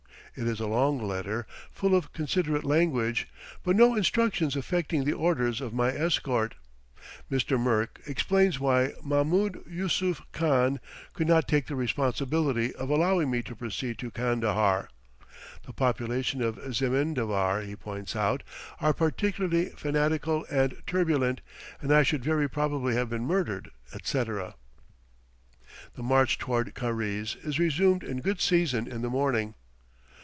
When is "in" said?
28.05-28.21, 28.87-29.01